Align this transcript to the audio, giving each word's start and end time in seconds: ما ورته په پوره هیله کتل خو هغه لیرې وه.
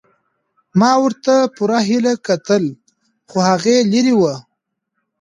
ما 0.79 0.91
ورته 1.03 1.33
په 1.43 1.47
پوره 1.55 1.79
هیله 1.89 2.13
کتل 2.27 2.63
خو 3.29 3.37
هغه 3.49 3.75
لیرې 3.91 4.13
وه. 4.19 4.35